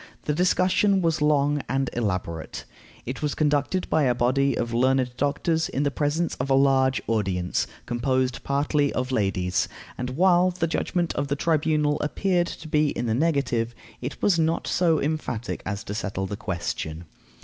The 0.23 0.33
discussion 0.33 1.03
was 1.03 1.21
long 1.21 1.61
and 1.69 1.87
elaborate. 1.93 2.63
It 3.05 3.21
was 3.21 3.35
conducted 3.35 3.87
by 3.87 4.05
a 4.05 4.15
body 4.15 4.57
of 4.57 4.73
learned 4.73 5.15
doctors, 5.15 5.69
in 5.69 5.83
presence 5.91 6.33
of 6.37 6.49
a 6.49 6.55
large 6.55 7.03
audience, 7.05 7.67
composed 7.85 8.43
partly 8.43 8.91
of 8.93 9.11
ladies; 9.11 9.67
and 9.99 10.09
while 10.09 10.49
the 10.49 10.65
judgment 10.65 11.13
of 11.13 11.27
the 11.27 11.35
tribunal 11.35 12.01
appeared 12.01 12.47
to 12.47 12.67
be 12.67 12.89
in 12.89 13.05
the 13.05 13.13
negative, 13.13 13.75
it 14.01 14.23
was 14.23 14.39
not 14.39 14.65
so 14.65 14.99
emphatic 14.99 15.61
as 15.67 15.83
to 15.83 15.93
settle 15.93 16.25
the 16.25 16.35
question. 16.35 17.05